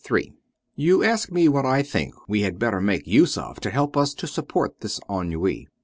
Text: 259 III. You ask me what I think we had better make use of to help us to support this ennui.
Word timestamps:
259 0.03 0.33
III. 0.83 0.89
You 0.89 1.03
ask 1.03 1.31
me 1.31 1.47
what 1.47 1.63
I 1.63 1.83
think 1.83 2.15
we 2.27 2.41
had 2.41 2.57
better 2.57 2.81
make 2.81 3.05
use 3.05 3.37
of 3.37 3.59
to 3.59 3.69
help 3.69 3.95
us 3.95 4.15
to 4.15 4.25
support 4.25 4.79
this 4.81 4.99
ennui. 5.07 5.67